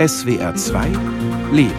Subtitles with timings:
[0.00, 0.86] SWR 2
[1.52, 1.74] Leben.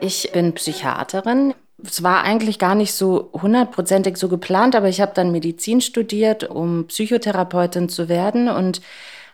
[0.00, 1.54] Ich bin Psychiaterin.
[1.82, 6.44] Es war eigentlich gar nicht so hundertprozentig so geplant, aber ich habe dann Medizin studiert,
[6.48, 8.80] um Psychotherapeutin zu werden und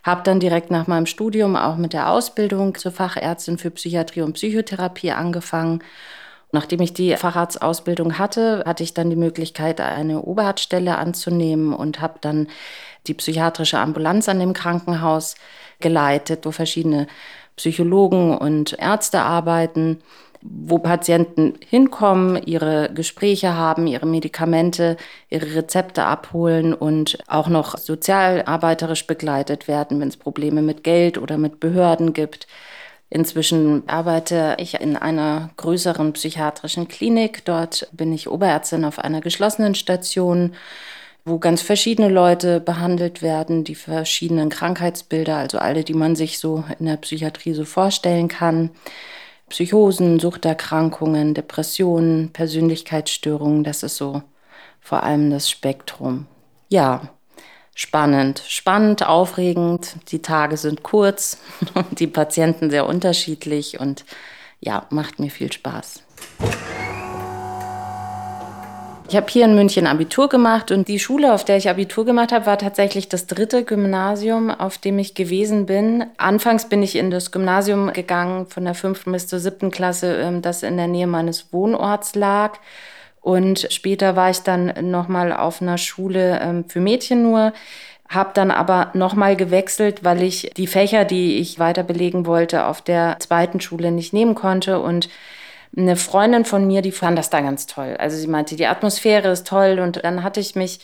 [0.03, 4.33] habe dann direkt nach meinem Studium auch mit der Ausbildung zur Fachärztin für Psychiatrie und
[4.33, 5.81] Psychotherapie angefangen.
[6.51, 12.19] Nachdem ich die Facharztausbildung hatte, hatte ich dann die Möglichkeit, eine Oberarztstelle anzunehmen und habe
[12.21, 12.47] dann
[13.07, 15.35] die psychiatrische Ambulanz an dem Krankenhaus
[15.79, 17.07] geleitet, wo verschiedene
[17.55, 20.01] Psychologen und Ärzte arbeiten
[20.45, 24.97] wo Patienten hinkommen, ihre Gespräche haben, ihre Medikamente,
[25.29, 31.37] ihre Rezepte abholen und auch noch sozialarbeiterisch begleitet werden, wenn es Probleme mit Geld oder
[31.37, 32.47] mit Behörden gibt.
[33.09, 37.45] Inzwischen arbeite ich in einer größeren psychiatrischen Klinik.
[37.45, 40.55] Dort bin ich Oberärztin auf einer geschlossenen Station,
[41.23, 46.65] wo ganz verschiedene Leute behandelt werden, die verschiedenen Krankheitsbilder, also alle, die man sich so
[46.79, 48.71] in der Psychiatrie so vorstellen kann.
[49.53, 54.23] Psychosen, Suchterkrankungen, Depressionen, Persönlichkeitsstörungen, das ist so
[54.81, 56.25] vor allem das Spektrum.
[56.69, 57.09] Ja,
[57.75, 59.97] spannend, spannend, aufregend.
[60.07, 61.37] Die Tage sind kurz
[61.75, 64.05] und die Patienten sehr unterschiedlich und
[64.59, 66.01] ja, macht mir viel Spaß.
[69.09, 72.31] Ich habe hier in München Abitur gemacht und die Schule, auf der ich Abitur gemacht
[72.31, 76.05] habe, war tatsächlich das dritte Gymnasium, auf dem ich gewesen bin.
[76.17, 80.41] Anfangs bin ich in das Gymnasium gegangen von der fünften bis zur siebten Klasse, ähm,
[80.41, 82.57] das in der Nähe meines Wohnorts lag.
[83.21, 87.53] Und später war ich dann nochmal auf einer Schule ähm, für Mädchen nur,
[88.09, 92.81] habe dann aber nochmal gewechselt, weil ich die Fächer, die ich weiter belegen wollte, auf
[92.81, 95.09] der zweiten Schule nicht nehmen konnte und
[95.75, 97.95] eine Freundin von mir, die fand das da ganz toll.
[97.97, 100.81] Also sie meinte, die Atmosphäre ist toll und dann hatte ich mich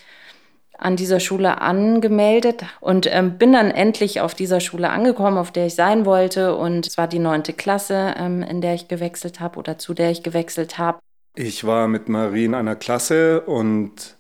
[0.80, 5.68] an dieser Schule angemeldet und ähm, bin dann endlich auf dieser Schule angekommen, auf der
[5.68, 6.56] ich sein wollte.
[6.56, 10.10] Und es war die neunte Klasse, ähm, in der ich gewechselt habe oder zu der
[10.10, 11.00] ich gewechselt habe.
[11.36, 14.18] Ich war mit Marie in einer Klasse und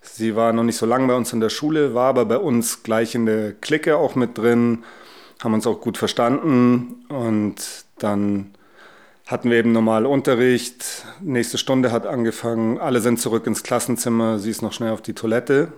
[0.00, 2.82] sie war noch nicht so lange bei uns in der Schule, war aber bei uns
[2.82, 4.84] gleich in der Clique auch mit drin,
[5.42, 7.56] haben uns auch gut verstanden und
[7.98, 8.54] dann
[9.28, 11.04] hatten wir eben normal Unterricht.
[11.20, 12.78] Nächste Stunde hat angefangen.
[12.78, 14.38] Alle sind zurück ins Klassenzimmer.
[14.38, 15.68] Sie ist noch schnell auf die Toilette.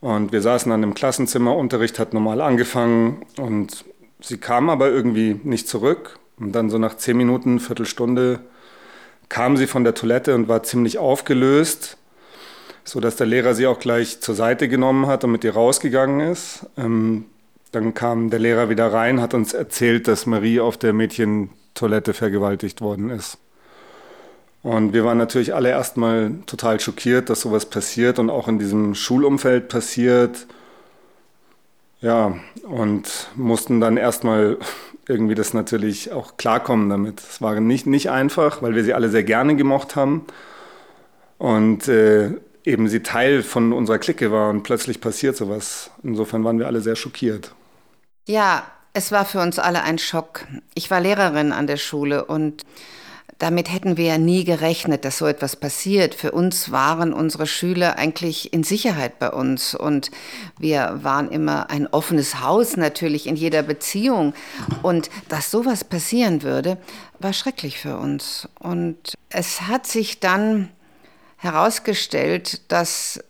[0.00, 1.56] Und wir saßen dann im Klassenzimmer.
[1.56, 3.24] Unterricht hat normal angefangen.
[3.38, 3.84] Und
[4.20, 6.18] sie kam aber irgendwie nicht zurück.
[6.40, 8.40] Und dann so nach zehn Minuten, Viertelstunde,
[9.28, 11.96] kam sie von der Toilette und war ziemlich aufgelöst,
[12.82, 16.66] sodass der Lehrer sie auch gleich zur Seite genommen hat und mit ihr rausgegangen ist.
[16.76, 17.26] Ähm,
[17.70, 22.14] dann kam der Lehrer wieder rein, hat uns erzählt, dass Marie auf der Mädchen Toilette
[22.14, 23.38] vergewaltigt worden ist.
[24.62, 28.96] Und wir waren natürlich alle erstmal total schockiert, dass sowas passiert und auch in diesem
[28.96, 30.48] Schulumfeld passiert.
[32.00, 32.34] Ja,
[32.64, 34.58] und mussten dann erstmal
[35.08, 37.20] irgendwie das natürlich auch klarkommen damit.
[37.20, 40.26] Es war nicht, nicht einfach, weil wir sie alle sehr gerne gemocht haben
[41.38, 42.32] und äh,
[42.64, 45.92] eben sie Teil von unserer Clique war und plötzlich passiert sowas.
[46.02, 47.54] Insofern waren wir alle sehr schockiert.
[48.26, 48.66] Ja,
[48.96, 50.46] es war für uns alle ein Schock.
[50.72, 52.64] Ich war Lehrerin an der Schule und
[53.38, 56.14] damit hätten wir ja nie gerechnet, dass so etwas passiert.
[56.14, 60.10] Für uns waren unsere Schüler eigentlich in Sicherheit bei uns und
[60.58, 64.32] wir waren immer ein offenes Haus natürlich in jeder Beziehung.
[64.82, 66.78] Und dass sowas passieren würde,
[67.18, 68.48] war schrecklich für uns.
[68.58, 70.70] Und es hat sich dann
[71.36, 73.20] herausgestellt, dass,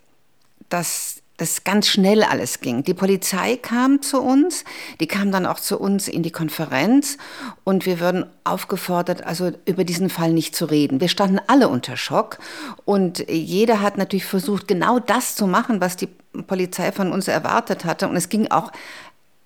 [0.69, 2.83] dass das ganz schnell alles ging.
[2.83, 4.65] Die Polizei kam zu uns,
[5.01, 7.19] die kam dann auch zu uns in die Konferenz
[7.65, 11.01] und wir würden aufgefordert, also über diesen Fall nicht zu reden.
[11.01, 12.39] Wir standen alle unter Schock
[12.85, 16.09] und jeder hat natürlich versucht, genau das zu machen, was die
[16.47, 18.09] Polizei von uns erwartet hatte.
[18.09, 18.73] Und es ging auch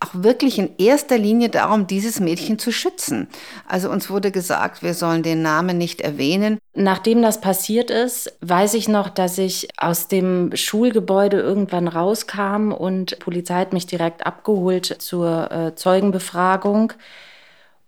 [0.00, 3.28] auch wirklich in erster Linie darum, dieses Mädchen zu schützen.
[3.68, 6.58] Also uns wurde gesagt, wir sollen den Namen nicht erwähnen.
[6.74, 13.12] Nachdem das passiert ist, weiß ich noch, dass ich aus dem Schulgebäude irgendwann rauskam und
[13.12, 16.94] die Polizei hat mich direkt abgeholt zur äh, Zeugenbefragung.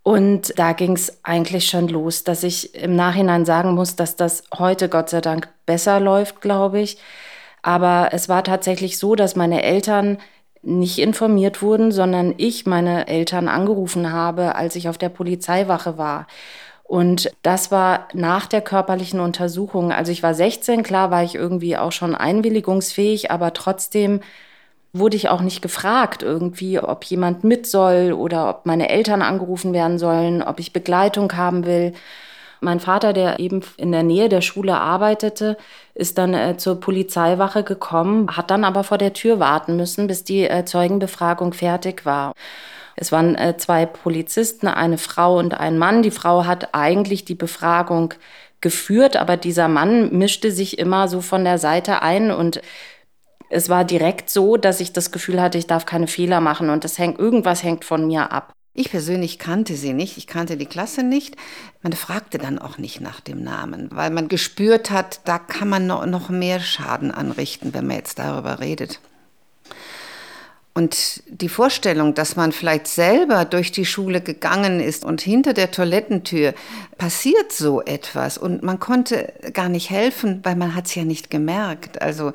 [0.02, 4.42] Und da ging es eigentlich schon los, dass ich im Nachhinein sagen muss, dass das
[4.58, 6.98] heute Gott sei Dank besser läuft, glaube ich.
[7.62, 10.18] Aber es war tatsächlich so, dass meine Eltern
[10.62, 16.26] nicht informiert wurden, sondern ich meine Eltern angerufen habe, als ich auf der Polizeiwache war.
[16.84, 19.92] Und das war nach der körperlichen Untersuchung.
[19.92, 24.20] Also ich war 16, klar war ich irgendwie auch schon einwilligungsfähig, aber trotzdem
[24.92, 29.72] wurde ich auch nicht gefragt irgendwie, ob jemand mit soll oder ob meine Eltern angerufen
[29.72, 31.94] werden sollen, ob ich Begleitung haben will.
[32.62, 35.56] Mein Vater, der eben in der Nähe der Schule arbeitete,
[35.94, 40.22] ist dann äh, zur Polizeiwache gekommen, hat dann aber vor der Tür warten müssen, bis
[40.22, 42.34] die äh, Zeugenbefragung fertig war.
[42.94, 46.02] Es waren äh, zwei Polizisten, eine Frau und ein Mann.
[46.02, 48.14] Die Frau hat eigentlich die Befragung
[48.60, 52.62] geführt, aber dieser Mann mischte sich immer so von der Seite ein und
[53.50, 56.84] es war direkt so, dass ich das Gefühl hatte, ich darf keine Fehler machen und
[56.84, 58.52] das hängt, irgendwas hängt von mir ab.
[58.74, 61.36] Ich persönlich kannte sie nicht, ich kannte die Klasse nicht.
[61.82, 65.86] Man fragte dann auch nicht nach dem Namen, weil man gespürt hat, da kann man
[65.86, 69.00] noch mehr Schaden anrichten, wenn man jetzt darüber redet.
[70.74, 75.70] Und die Vorstellung, dass man vielleicht selber durch die Schule gegangen ist und hinter der
[75.70, 76.54] Toilettentür
[76.96, 81.28] passiert so etwas und man konnte gar nicht helfen, weil man hat es ja nicht
[81.28, 82.00] gemerkt.
[82.00, 82.32] Also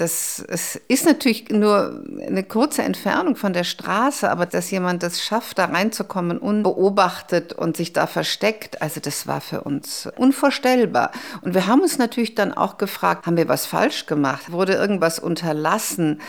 [0.00, 5.22] das es ist natürlich nur eine kurze Entfernung von der Straße, aber dass jemand das
[5.22, 11.10] schafft, da reinzukommen, unbeobachtet und sich da versteckt, also das war für uns unvorstellbar.
[11.42, 14.50] Und wir haben uns natürlich dann auch gefragt, haben wir was falsch gemacht?
[14.52, 16.20] Wurde irgendwas unterlassen?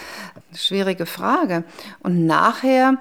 [0.53, 1.63] Schwierige Frage.
[1.99, 2.97] Und nachher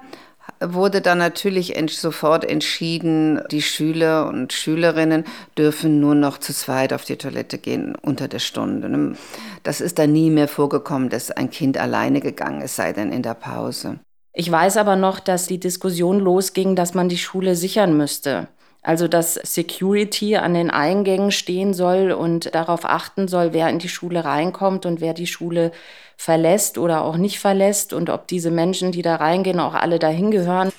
[0.61, 5.25] wurde dann natürlich sofort entschieden, die Schüler und Schülerinnen
[5.57, 9.15] dürfen nur noch zu zweit auf die Toilette gehen unter der Stunde.
[9.63, 13.23] Das ist dann nie mehr vorgekommen, dass ein Kind alleine gegangen ist, sei denn in
[13.23, 13.99] der Pause.
[14.33, 18.47] Ich weiß aber noch, dass die Diskussion losging, dass man die Schule sichern müsste.
[18.83, 23.89] Also dass Security an den Eingängen stehen soll und darauf achten soll, wer in die
[23.89, 25.71] Schule reinkommt und wer die Schule
[26.17, 30.31] verlässt oder auch nicht verlässt und ob diese Menschen, die da reingehen, auch alle dahin
[30.31, 30.71] gehören.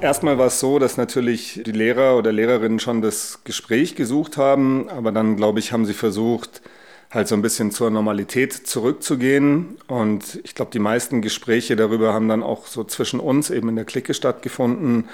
[0.00, 4.88] Erstmal war es so, dass natürlich die Lehrer oder Lehrerinnen schon das Gespräch gesucht haben,
[4.88, 6.62] aber dann, glaube ich, haben sie versucht,
[7.10, 9.78] halt so ein bisschen zur Normalität zurückzugehen.
[9.88, 13.76] Und ich glaube, die meisten Gespräche darüber haben dann auch so zwischen uns eben in
[13.76, 15.08] der Clique stattgefunden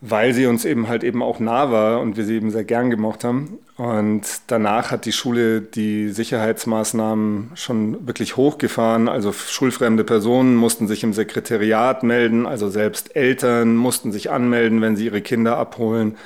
[0.00, 2.90] weil sie uns eben halt eben auch nah war und wir sie eben sehr gern
[2.90, 3.58] gemocht haben.
[3.76, 9.08] Und danach hat die Schule die Sicherheitsmaßnahmen schon wirklich hochgefahren.
[9.08, 14.96] Also schulfremde Personen mussten sich im Sekretariat melden, also selbst Eltern mussten sich anmelden, wenn
[14.96, 16.16] sie ihre Kinder abholen.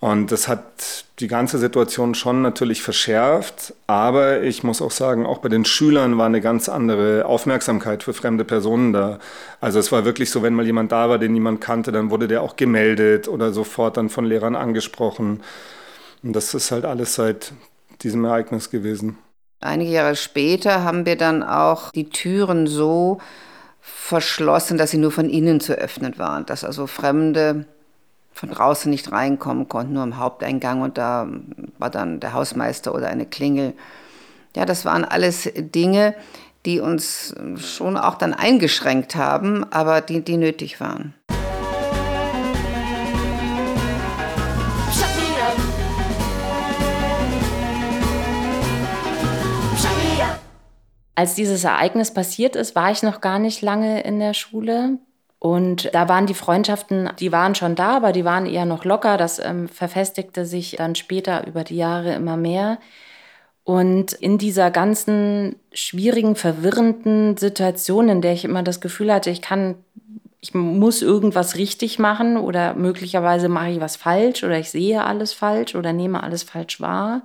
[0.00, 3.74] Und das hat die ganze Situation schon natürlich verschärft.
[3.88, 8.14] Aber ich muss auch sagen, auch bei den Schülern war eine ganz andere Aufmerksamkeit für
[8.14, 9.18] fremde Personen da.
[9.60, 12.28] Also es war wirklich so, wenn mal jemand da war, den niemand kannte, dann wurde
[12.28, 15.42] der auch gemeldet oder sofort dann von Lehrern angesprochen.
[16.22, 17.52] Und das ist halt alles seit
[18.02, 19.18] diesem Ereignis gewesen.
[19.60, 23.18] Einige Jahre später haben wir dann auch die Türen so
[23.80, 27.66] verschlossen, dass sie nur von innen zu öffnen waren, dass also Fremde
[28.38, 31.26] von draußen nicht reinkommen konnten, nur im Haupteingang und da
[31.78, 33.74] war dann der Hausmeister oder eine Klingel.
[34.54, 36.14] Ja, das waren alles Dinge,
[36.64, 41.14] die uns schon auch dann eingeschränkt haben, aber die, die nötig waren.
[51.16, 54.98] Als dieses Ereignis passiert ist, war ich noch gar nicht lange in der Schule.
[55.40, 59.16] Und da waren die Freundschaften, die waren schon da, aber die waren eher noch locker.
[59.16, 62.78] Das ähm, verfestigte sich dann später über die Jahre immer mehr.
[63.62, 69.42] Und in dieser ganzen schwierigen, verwirrenden Situation, in der ich immer das Gefühl hatte, ich
[69.42, 69.76] kann,
[70.40, 75.34] ich muss irgendwas richtig machen oder möglicherweise mache ich was falsch oder ich sehe alles
[75.34, 77.22] falsch oder nehme alles falsch wahr,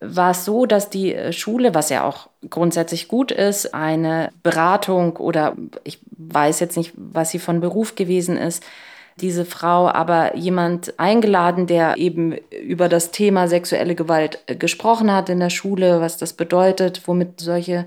[0.00, 5.16] war es so, dass die äh, Schule, was ja auch grundsätzlich gut ist, eine Beratung
[5.16, 6.00] oder ich
[6.34, 8.64] weiß jetzt nicht, was sie von Beruf gewesen ist,
[9.20, 15.28] diese Frau aber jemand eingeladen, der eben über das Thema sexuelle Gewalt äh, gesprochen hat
[15.28, 17.86] in der Schule, was das bedeutet, womit solche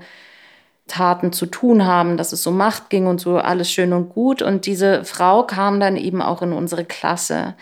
[0.86, 4.40] Taten zu tun haben, dass es um Macht ging und so alles schön und gut.
[4.40, 7.54] Und diese Frau kam dann eben auch in unsere Klasse.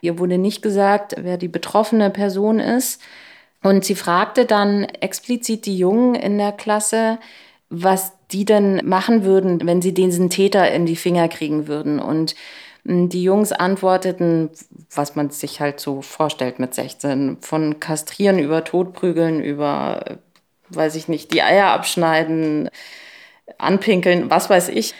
[0.00, 3.02] Ihr wurde nicht gesagt, wer die betroffene Person ist.
[3.62, 7.18] Und sie fragte dann explizit die Jungen in der Klasse,
[7.68, 11.98] was die denn machen würden, wenn sie diesen Täter in die Finger kriegen würden.
[12.00, 12.34] Und
[12.84, 14.50] hm, die Jungs antworteten,
[14.94, 20.18] was man sich halt so vorstellt mit 16, von Kastrieren über Totprügeln, über,
[20.70, 22.70] weiß ich nicht, die Eier abschneiden,
[23.58, 24.94] anpinkeln, was weiß ich.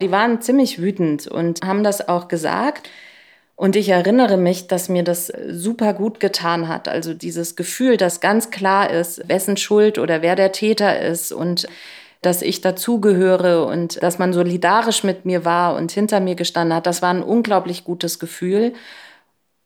[0.00, 2.90] Die waren ziemlich wütend und haben das auch gesagt.
[3.56, 6.88] Und ich erinnere mich, dass mir das super gut getan hat.
[6.88, 11.66] Also dieses Gefühl, dass ganz klar ist, wessen Schuld oder wer der Täter ist und
[12.26, 16.86] dass ich dazugehöre und dass man solidarisch mit mir war und hinter mir gestanden hat,
[16.86, 18.72] das war ein unglaublich gutes Gefühl.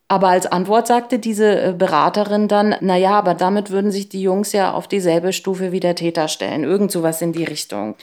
[0.08, 4.20] Aber als Antwort sagte diese äh, Beraterin dann, na ja, aber damit würden sich die
[4.20, 6.64] Jungs ja auf dieselbe Stufe wie der Täter stellen.
[6.64, 7.94] Irgend sowas in die Richtung.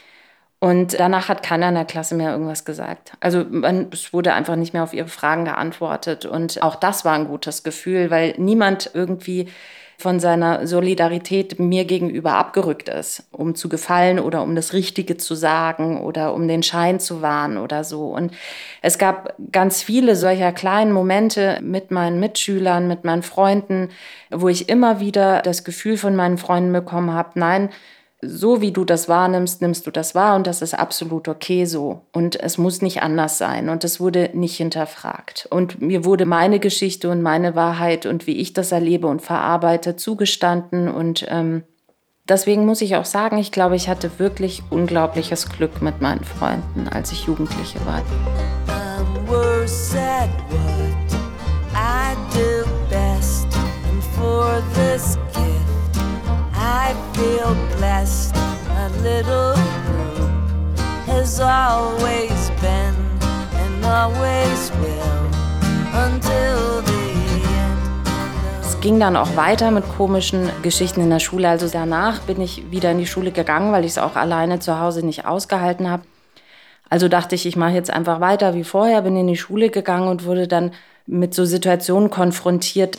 [0.60, 3.12] Und danach hat keiner in der Klasse mehr irgendwas gesagt.
[3.20, 6.26] Also man, es wurde einfach nicht mehr auf ihre Fragen geantwortet.
[6.26, 9.50] Und auch das war ein gutes Gefühl, weil niemand irgendwie
[10.00, 15.34] von seiner Solidarität mir gegenüber abgerückt ist, um zu gefallen oder um das Richtige zu
[15.34, 18.10] sagen oder um den Schein zu wahren oder so.
[18.10, 18.32] Und
[18.84, 23.90] es gab ganz viele solcher kleinen Momente mit meinen Mitschülern, mit meinen Freunden,
[24.30, 27.70] wo ich immer wieder das Gefühl von meinen Freunden bekommen habe, nein,
[28.22, 32.02] so wie du das wahrnimmst, nimmst du das wahr und das ist absolut okay so.
[32.14, 35.48] Und es muss nicht anders sein und es wurde nicht hinterfragt.
[35.52, 39.96] Und mir wurde meine Geschichte und meine Wahrheit und wie ich das erlebe und verarbeite
[39.96, 41.64] zugestanden und ähm,
[42.28, 46.88] deswegen muss ich auch sagen, ich glaube, ich hatte wirklich unglaubliches Glück mit meinen Freunden,
[46.88, 48.02] als ich Jugendliche war.
[68.88, 71.50] Ging dann auch weiter mit komischen Geschichten in der Schule.
[71.50, 74.80] Also danach bin ich wieder in die Schule gegangen, weil ich es auch alleine zu
[74.80, 76.04] Hause nicht ausgehalten habe.
[76.90, 80.08] Also dachte ich, ich mache jetzt einfach weiter wie vorher, bin in die Schule gegangen
[80.08, 80.72] und wurde dann
[81.06, 82.98] mit so Situationen konfrontiert,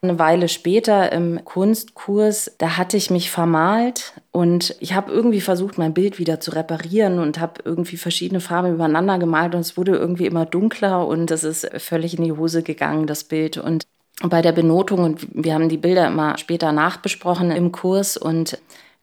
[0.00, 5.76] eine Weile später im Kunstkurs, da hatte ich mich vermalt und ich habe irgendwie versucht,
[5.76, 9.96] mein Bild wieder zu reparieren und habe irgendwie verschiedene Farben übereinander gemalt und es wurde
[9.96, 13.58] irgendwie immer dunkler und es ist völlig in die Hose gegangen, das Bild.
[13.58, 13.86] Und
[14.22, 18.58] bei der Benotung, und wir haben die Bilder immer später nachbesprochen im Kurs und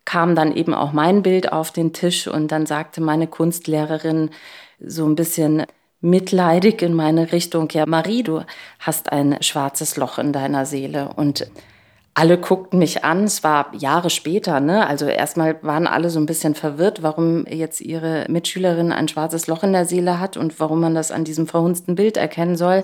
[0.06, 4.30] kam dann eben auch mein Bild auf den Tisch und dann sagte meine Kunstlehrerin
[4.80, 5.66] so ein bisschen,
[6.02, 8.42] mitleidig in meine Richtung, ja, Marie, du
[8.80, 11.10] hast ein schwarzes Loch in deiner Seele.
[11.16, 11.50] Und
[12.14, 14.88] alle guckten mich an, es war Jahre später, ne?
[14.88, 19.64] Also erstmal waren alle so ein bisschen verwirrt, warum jetzt ihre Mitschülerin ein schwarzes Loch
[19.64, 22.84] in der Seele hat und warum man das an diesem verhunzten Bild erkennen soll.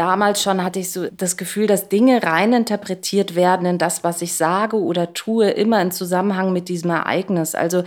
[0.00, 4.32] Damals schon hatte ich so das Gefühl, dass Dinge reininterpretiert werden in das, was ich
[4.32, 7.54] sage oder tue, immer in Zusammenhang mit diesem Ereignis.
[7.54, 7.84] Also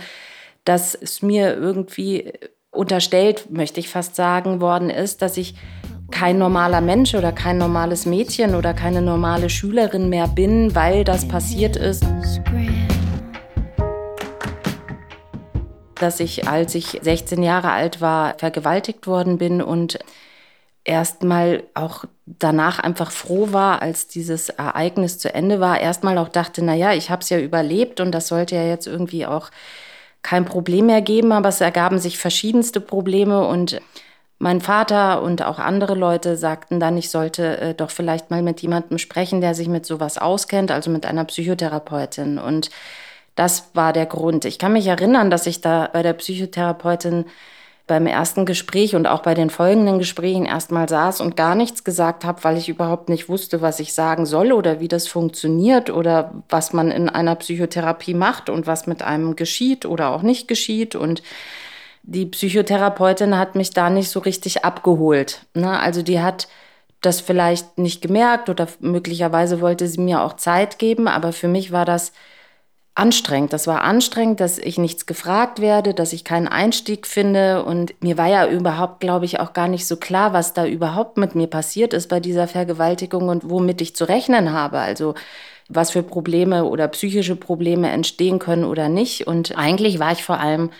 [0.64, 2.32] dass es mir irgendwie
[2.70, 5.56] unterstellt, möchte ich fast sagen, worden ist, dass ich
[6.12, 11.26] kein normaler Mensch oder kein normales Mädchen oder keine normale Schülerin mehr bin, weil das
[11.26, 12.04] passiert ist.
[15.96, 19.98] Dass ich, als ich 16 Jahre alt war, vergewaltigt worden bin und
[20.84, 26.64] erstmal auch danach einfach froh war, als dieses Ereignis zu Ende war, erstmal auch dachte,
[26.64, 29.50] na ja, ich habe es ja überlebt und das sollte ja jetzt irgendwie auch
[30.22, 33.80] kein Problem mehr geben, aber es ergaben sich verschiedenste Probleme und
[34.38, 38.60] mein Vater und auch andere Leute sagten dann, ich sollte äh, doch vielleicht mal mit
[38.62, 42.38] jemandem sprechen, der sich mit sowas auskennt, also mit einer Psychotherapeutin.
[42.38, 42.70] Und
[43.36, 44.44] das war der Grund.
[44.44, 47.26] Ich kann mich erinnern, dass ich da bei der Psychotherapeutin
[47.86, 52.24] beim ersten Gespräch und auch bei den folgenden Gesprächen erstmal saß und gar nichts gesagt
[52.24, 56.32] habe, weil ich überhaupt nicht wusste, was ich sagen soll oder wie das funktioniert oder
[56.48, 60.94] was man in einer Psychotherapie macht und was mit einem geschieht oder auch nicht geschieht.
[60.94, 61.22] Und
[62.02, 65.44] die Psychotherapeutin hat mich da nicht so richtig abgeholt.
[65.52, 65.78] Ne?
[65.78, 66.48] Also die hat
[67.02, 71.70] das vielleicht nicht gemerkt oder möglicherweise wollte sie mir auch Zeit geben, aber für mich
[71.70, 72.12] war das
[72.94, 73.52] anstrengend.
[73.52, 77.64] Das war anstrengend, dass ich nichts gefragt werde, dass ich keinen Einstieg finde.
[77.64, 81.16] Und mir war ja überhaupt, glaube ich, auch gar nicht so klar, was da überhaupt
[81.16, 84.78] mit mir passiert ist bei dieser Vergewaltigung und womit ich zu rechnen habe.
[84.78, 85.14] Also
[85.68, 89.26] was für Probleme oder psychische Probleme entstehen können oder nicht.
[89.26, 90.70] Und eigentlich war ich vor allem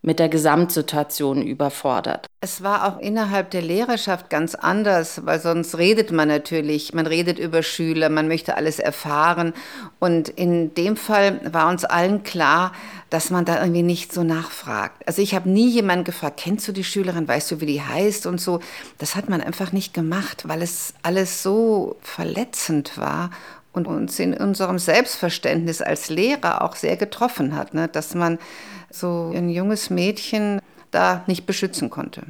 [0.00, 2.26] mit der Gesamtsituation überfordert.
[2.40, 7.38] Es war auch innerhalb der Lehrerschaft ganz anders, weil sonst redet man natürlich, man redet
[7.40, 9.54] über Schüler, man möchte alles erfahren.
[9.98, 12.72] Und in dem Fall war uns allen klar,
[13.10, 15.02] dass man da irgendwie nicht so nachfragt.
[15.06, 18.26] Also ich habe nie jemanden gefragt, kennst du die Schülerin, weißt du, wie die heißt
[18.26, 18.60] und so.
[18.98, 23.30] Das hat man einfach nicht gemacht, weil es alles so verletzend war
[23.72, 27.88] und uns in unserem Selbstverständnis als Lehrer auch sehr getroffen hat, ne?
[27.88, 28.38] dass man
[28.90, 32.22] so ein junges Mädchen da nicht beschützen konnte.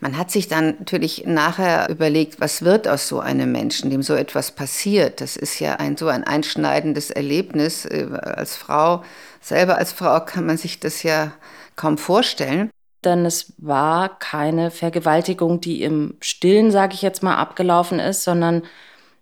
[0.00, 4.14] Man hat sich dann natürlich nachher überlegt, was wird aus so einem Menschen, dem so
[4.14, 5.20] etwas passiert.
[5.20, 7.84] Das ist ja ein so ein einschneidendes Erlebnis.
[7.84, 9.02] Äh, als Frau,
[9.40, 11.32] selber als Frau kann man sich das ja
[11.74, 12.70] kaum vorstellen.
[13.04, 18.62] Denn es war keine Vergewaltigung, die im Stillen, sage ich jetzt mal, abgelaufen ist, sondern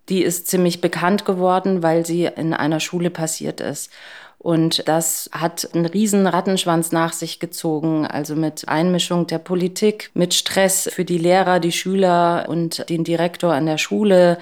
[0.09, 3.91] die ist ziemlich bekannt geworden, weil sie in einer Schule passiert ist.
[4.39, 10.35] Und das hat einen riesen Rattenschwanz nach sich gezogen, also mit Einmischung der Politik, mit
[10.35, 14.39] Stress für die Lehrer, die Schüler und den Direktor an der Schule,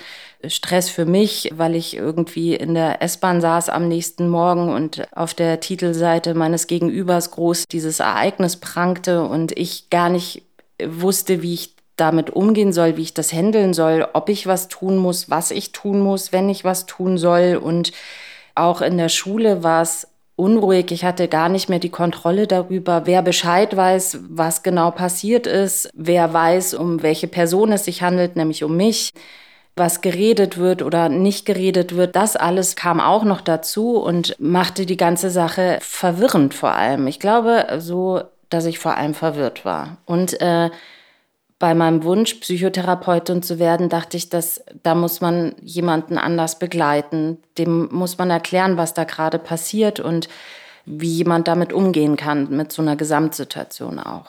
[0.46, 5.32] Stress für mich, weil ich irgendwie in der S-Bahn saß am nächsten Morgen und auf
[5.32, 10.42] der Titelseite meines Gegenübers groß dieses Ereignis prangte und ich gar nicht
[10.82, 14.98] wusste, wie ich damit umgehen soll, wie ich das handeln soll, ob ich was tun
[14.98, 17.60] muss, was ich tun muss, wenn ich was tun soll.
[17.62, 17.92] Und
[18.54, 20.90] auch in der Schule war es unruhig.
[20.90, 25.90] Ich hatte gar nicht mehr die Kontrolle darüber, wer Bescheid weiß, was genau passiert ist,
[25.94, 29.12] wer weiß, um welche Person es sich handelt, nämlich um mich,
[29.76, 32.14] was geredet wird oder nicht geredet wird.
[32.16, 37.06] Das alles kam auch noch dazu und machte die ganze Sache verwirrend vor allem.
[37.06, 39.99] Ich glaube so, dass ich vor allem verwirrt war.
[40.06, 40.70] Und äh,
[41.64, 47.38] bei meinem Wunsch, Psychotherapeutin zu werden, dachte ich, dass da muss man jemanden anders begleiten.
[47.56, 50.28] Dem muss man erklären, was da gerade passiert und
[50.85, 54.26] wie jemand damit umgehen kann, mit so einer Gesamtsituation auch.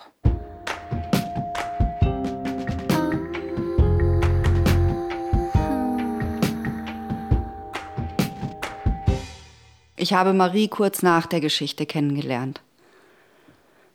[9.98, 12.62] Ich habe Marie kurz nach der Geschichte kennengelernt.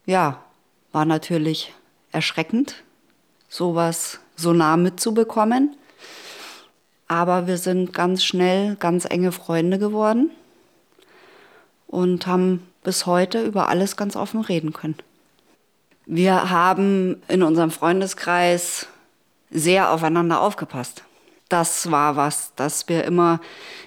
[0.04, 0.44] Ja,
[0.92, 1.72] war natürlich
[2.12, 2.84] erschreckend,
[3.50, 5.76] sowas so nah mitzubekommen.
[7.08, 10.30] Aber wir sind ganz schnell ganz enge Freunde geworden
[11.88, 14.96] und haben bis heute über alles ganz offen reden können.
[16.06, 18.86] Wir haben in unserem Freundeskreis
[19.50, 21.02] sehr aufeinander aufgepasst.
[21.48, 23.40] Das war was, dass wir immer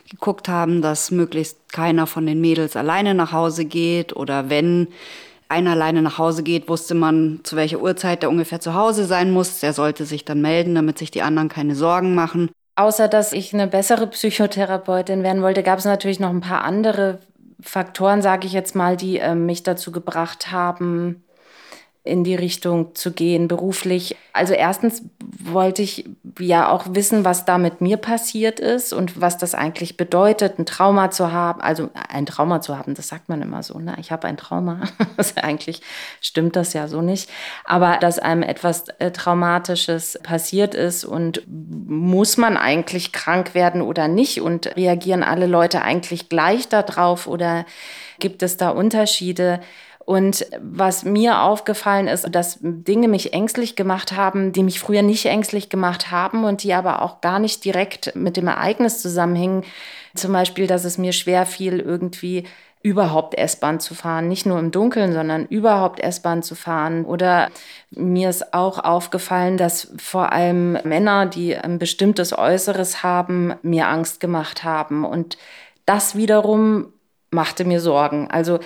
[0.10, 4.90] geguckt haben, dass möglichst keiner von den Mädels alleine nach Hause geht oder wenn
[5.54, 9.32] einer alleine nach Hause geht, wusste man, zu welcher Uhrzeit er ungefähr zu Hause sein
[9.32, 9.64] muss.
[9.64, 12.50] Er sollte sich dann melden, damit sich die anderen keine Sorgen machen.
[12.76, 17.20] Außer dass ich eine bessere Psychotherapeutin werden wollte, gab es natürlich noch ein paar andere
[17.62, 21.23] Faktoren, sage ich jetzt mal, die äh, mich dazu gebracht haben,
[22.06, 24.18] in die Richtung zu gehen, beruflich.
[24.34, 25.04] Also erstens
[25.42, 29.96] wollte ich ja auch wissen, was da mit mir passiert ist und was das eigentlich
[29.96, 31.62] bedeutet, ein Trauma zu haben.
[31.62, 33.80] Also ein Trauma zu haben, das sagt man immer so.
[33.80, 33.96] Ne?
[34.00, 34.82] Ich habe ein Trauma.
[35.18, 35.82] also eigentlich
[36.20, 37.30] stimmt das ja so nicht.
[37.64, 44.10] Aber dass einem etwas äh, Traumatisches passiert ist und muss man eigentlich krank werden oder
[44.10, 47.66] nicht und reagieren alle Leute eigentlich gleich darauf oder
[48.20, 49.62] gibt es da Unterschiede?
[50.06, 55.26] Und was mir aufgefallen ist, dass Dinge mich ängstlich gemacht haben, die mich früher nicht
[55.26, 59.64] ängstlich gemacht haben und die aber auch gar nicht direkt mit dem Ereignis zusammenhingen.
[60.14, 62.44] Zum Beispiel, dass es mir schwer fiel, irgendwie
[62.84, 67.06] überhaupt S-Bahn zu fahren, nicht nur im Dunkeln, sondern überhaupt S-Bahn zu fahren.
[67.06, 67.50] Oder
[67.92, 74.20] mir ist auch aufgefallen, dass vor allem Männer, die ein bestimmtes Äußeres haben, mir Angst
[74.20, 75.06] gemacht haben.
[75.06, 75.38] Und
[75.86, 76.92] das wiederum
[77.32, 78.30] machte mir Sorgen.
[78.30, 78.60] Also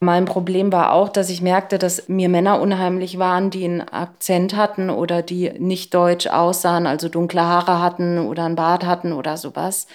[0.00, 4.56] mein Problem war auch, dass ich merkte, dass mir Männer unheimlich waren, die einen Akzent
[4.56, 9.36] hatten oder die nicht deutsch aussahen, also dunkle Haare hatten oder einen Bart hatten oder
[9.36, 9.88] sowas,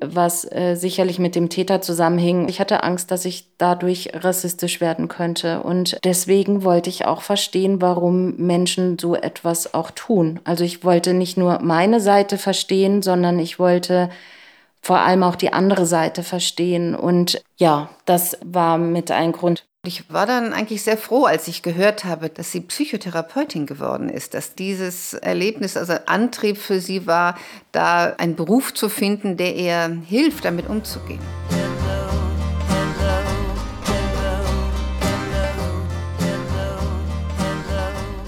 [0.00, 2.48] was äh, sicherlich mit dem Täter zusammenhing.
[2.48, 7.80] Ich hatte Angst, dass ich dadurch rassistisch werden könnte und deswegen wollte ich auch verstehen,
[7.80, 10.40] warum Menschen so etwas auch tun.
[10.42, 14.10] Also ich wollte nicht nur meine Seite verstehen, sondern ich wollte
[14.84, 16.94] vor allem auch die andere Seite verstehen.
[16.94, 19.64] Und ja, das war mit ein Grund.
[19.86, 24.34] Ich war dann eigentlich sehr froh, als ich gehört habe, dass sie Psychotherapeutin geworden ist,
[24.34, 27.36] dass dieses Erlebnis also Antrieb für sie war,
[27.72, 31.20] da einen Beruf zu finden, der ihr hilft, damit umzugehen.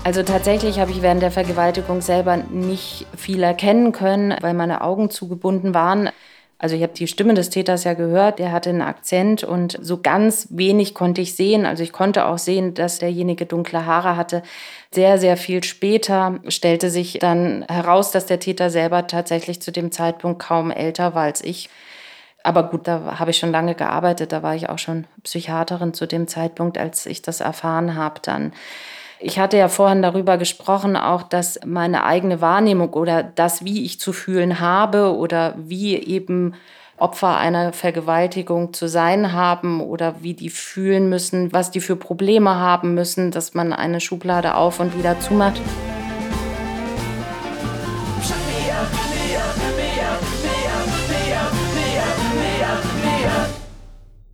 [0.04, 5.10] Also tatsächlich habe ich während der Vergewaltigung selber nicht viel erkennen können, weil meine Augen
[5.10, 6.10] zugebunden waren.
[6.58, 10.00] Also ich habe die Stimme des Täters ja gehört, der hatte einen Akzent und so
[10.00, 11.66] ganz wenig konnte ich sehen.
[11.66, 14.42] Also ich konnte auch sehen, dass derjenige dunkle Haare hatte.
[14.90, 19.92] Sehr, sehr viel später stellte sich dann heraus, dass der Täter selber tatsächlich zu dem
[19.92, 21.68] Zeitpunkt kaum älter war als ich.
[22.42, 26.06] Aber gut, da habe ich schon lange gearbeitet, da war ich auch schon Psychiaterin zu
[26.06, 28.52] dem Zeitpunkt, als ich das erfahren habe dann.
[29.18, 33.98] Ich hatte ja vorhin darüber gesprochen, auch dass meine eigene Wahrnehmung oder das, wie ich
[33.98, 36.54] zu fühlen habe oder wie eben
[36.98, 42.56] Opfer einer Vergewaltigung zu sein haben oder wie die fühlen müssen, was die für Probleme
[42.56, 45.60] haben müssen, dass man eine Schublade auf und wieder zumacht.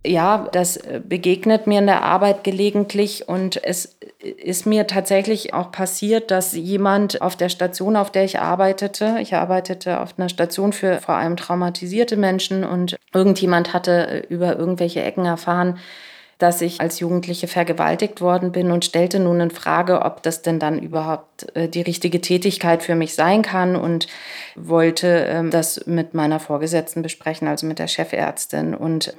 [0.05, 6.29] Ja, das begegnet mir in der Arbeit gelegentlich und es ist mir tatsächlich auch passiert,
[6.29, 10.99] dass jemand auf der Station, auf der ich arbeitete, ich arbeitete auf einer Station für
[10.99, 15.79] vor allem traumatisierte Menschen und irgendjemand hatte über irgendwelche Ecken erfahren,
[16.37, 20.59] dass ich als Jugendliche vergewaltigt worden bin und stellte nun in Frage, ob das denn
[20.59, 24.07] dann überhaupt äh, die richtige Tätigkeit für mich sein kann und
[24.55, 28.75] wollte ähm, das mit meiner Vorgesetzten besprechen, also mit der Chefärztin.
[28.75, 29.13] Und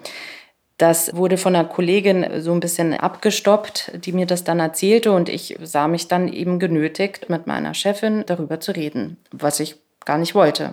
[0.79, 5.29] das wurde von einer Kollegin so ein bisschen abgestoppt, die mir das dann erzählte und
[5.29, 10.19] ich sah mich dann eben genötigt, mit meiner Chefin darüber zu reden, was ich gar
[10.19, 10.73] nicht wollte.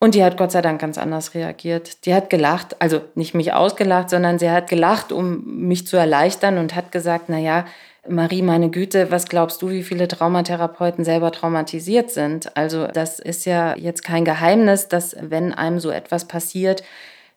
[0.00, 2.04] Und die hat Gott sei Dank ganz anders reagiert.
[2.04, 6.58] Die hat gelacht, also nicht mich ausgelacht, sondern sie hat gelacht, um mich zu erleichtern
[6.58, 7.64] und hat gesagt, na ja,
[8.06, 12.54] Marie, meine Güte, was glaubst du, wie viele Traumatherapeuten selber traumatisiert sind?
[12.54, 16.82] Also das ist ja jetzt kein Geheimnis, dass wenn einem so etwas passiert,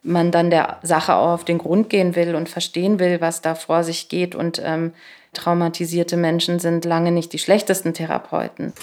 [0.03, 3.55] man dann der Sache auch auf den Grund gehen will und verstehen will, was da
[3.55, 4.36] vor sich geht.
[4.36, 4.93] Und ähm,
[5.33, 8.73] traumatisierte Menschen sind lange nicht die schlechtesten Therapeuten.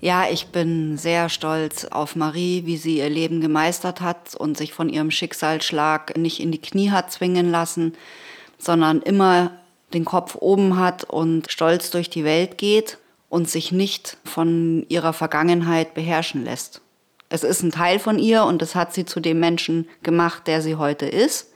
[0.00, 4.72] Ja, ich bin sehr stolz auf Marie, wie sie ihr Leben gemeistert hat und sich
[4.72, 7.94] von ihrem Schicksalsschlag nicht in die Knie hat zwingen lassen,
[8.58, 9.50] sondern immer
[9.92, 12.98] den Kopf oben hat und stolz durch die Welt geht
[13.28, 16.80] und sich nicht von ihrer Vergangenheit beherrschen lässt.
[17.30, 20.62] Es ist ein Teil von ihr und es hat sie zu dem Menschen gemacht, der
[20.62, 21.52] sie heute ist.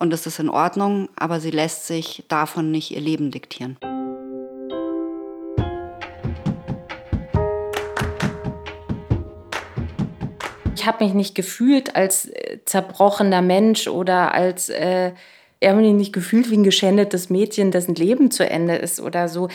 [0.00, 3.78] Und es ist in Ordnung, aber sie lässt sich davon nicht ihr Leben diktieren.
[10.74, 15.12] Ich habe mich nicht gefühlt als äh, zerbrochener Mensch oder als äh,
[15.60, 19.48] irgendwie nicht gefühlt wie ein geschändetes Mädchen, dessen Leben zu Ende ist oder so.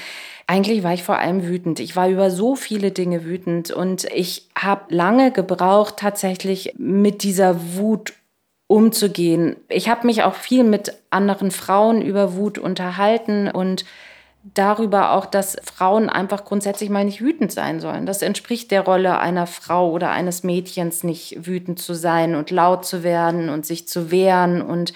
[0.47, 1.79] Eigentlich war ich vor allem wütend.
[1.79, 7.75] Ich war über so viele Dinge wütend und ich habe lange gebraucht, tatsächlich mit dieser
[7.75, 8.13] Wut
[8.67, 9.55] umzugehen.
[9.69, 13.85] Ich habe mich auch viel mit anderen Frauen über Wut unterhalten und
[14.53, 18.05] darüber auch, dass Frauen einfach grundsätzlich mal nicht wütend sein sollen.
[18.05, 22.85] Das entspricht der Rolle einer Frau oder eines Mädchens, nicht wütend zu sein und laut
[22.85, 24.61] zu werden und sich zu wehren.
[24.61, 24.93] Und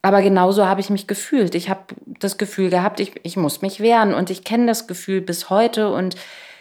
[0.00, 1.54] aber genauso habe ich mich gefühlt.
[1.54, 1.80] Ich habe
[2.18, 4.14] das Gefühl gehabt, ich, ich muss mich wehren.
[4.14, 6.16] Und ich kenne das Gefühl bis heute und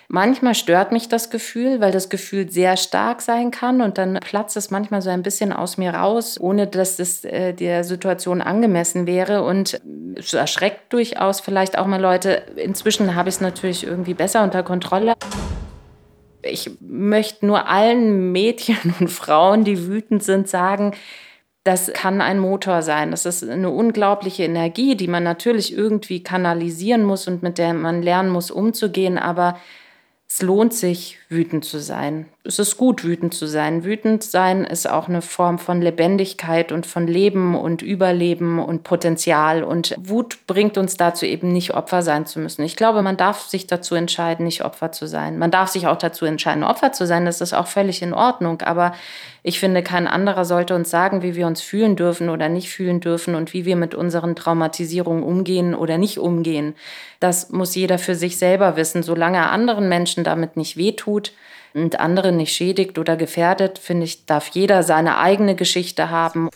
[0.10, 4.56] Manchmal stört mich das Gefühl, weil das Gefühl sehr stark sein kann und dann platzt
[4.56, 9.06] es manchmal so ein bisschen aus mir raus, ohne dass es äh, der Situation angemessen
[9.06, 9.82] wäre und
[10.16, 12.44] es erschreckt durchaus vielleicht auch mal Leute.
[12.56, 15.14] Inzwischen habe ich es natürlich irgendwie besser unter Kontrolle.
[16.42, 20.94] Ich möchte nur allen Mädchen und Frauen, die wütend sind, sagen,
[21.68, 23.12] das kann ein Motor sein.
[23.12, 28.02] Das ist eine unglaubliche Energie, die man natürlich irgendwie kanalisieren muss und mit der man
[28.02, 29.18] lernen muss, umzugehen.
[29.18, 29.60] Aber
[30.30, 32.28] es lohnt sich, wütend zu sein.
[32.48, 33.84] Es ist gut, wütend zu sein.
[33.84, 39.66] Wütend sein ist auch eine Form von Lebendigkeit und von Leben und Überleben und Potenzial.
[39.66, 42.64] Und Wut bringt uns dazu eben nicht Opfer sein zu müssen.
[42.64, 45.38] Ich glaube, man darf sich dazu entscheiden, nicht Opfer zu sein.
[45.38, 47.26] Man darf sich auch dazu entscheiden, Opfer zu sein.
[47.26, 48.62] Das ist auch völlig in Ordnung.
[48.62, 48.94] Aber
[49.44, 53.02] ich finde, kein anderer sollte uns sagen, wie wir uns fühlen dürfen oder nicht fühlen
[53.02, 56.76] dürfen und wie wir mit unseren Traumatisierungen umgehen oder nicht umgehen.
[57.20, 59.04] Das muss jeder für sich selber wissen.
[59.04, 61.34] Solange er anderen Menschen damit nicht wehtut
[61.78, 66.50] und andere nicht schädigt oder gefährdet, finde ich, darf jeder seine eigene Geschichte haben.